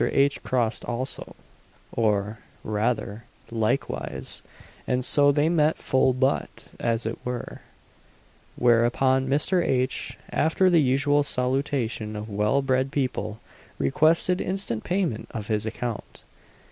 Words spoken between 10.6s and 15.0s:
the usual salutation of well bred people, requested instant